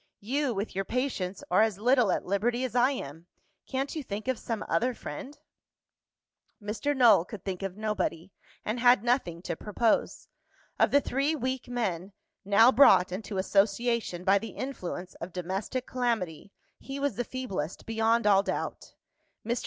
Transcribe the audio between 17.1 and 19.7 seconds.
the feeblest, beyond all doubt. Mr.